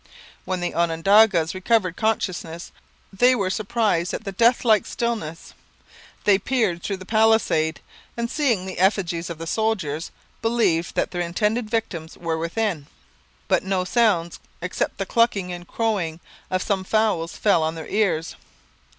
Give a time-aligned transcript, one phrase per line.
[0.45, 2.71] When the Onondagas recovered consciousness
[3.13, 5.53] they were surprised at the deathlike stillness.
[6.23, 7.81] They peered through the palisades;
[8.17, 10.09] and, seeing the effigies of the soldiers,
[10.41, 12.87] believed that their intended victims were within.
[13.47, 18.35] But no sounds except the clucking and crowing of some fowls fell on their ears.